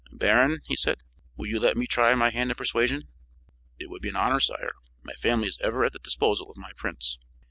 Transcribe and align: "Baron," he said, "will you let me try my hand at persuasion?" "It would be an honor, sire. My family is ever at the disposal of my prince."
"Baron," 0.11 0.61
he 0.65 0.75
said, 0.75 0.97
"will 1.37 1.45
you 1.45 1.59
let 1.59 1.77
me 1.77 1.85
try 1.85 2.15
my 2.15 2.31
hand 2.31 2.49
at 2.49 2.57
persuasion?" 2.57 3.03
"It 3.77 3.87
would 3.91 4.01
be 4.01 4.09
an 4.09 4.15
honor, 4.15 4.39
sire. 4.39 4.71
My 5.03 5.13
family 5.13 5.47
is 5.47 5.59
ever 5.61 5.85
at 5.85 5.93
the 5.93 5.99
disposal 5.99 6.49
of 6.49 6.57
my 6.57 6.71
prince." 6.75 7.19